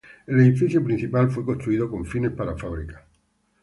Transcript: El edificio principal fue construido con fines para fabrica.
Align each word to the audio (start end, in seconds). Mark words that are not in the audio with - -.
El 0.25 0.39
edificio 0.39 0.83
principal 0.83 1.29
fue 1.29 1.45
construido 1.45 1.87
con 1.87 2.05
fines 2.07 2.31
para 2.31 2.57
fabrica. 2.57 3.05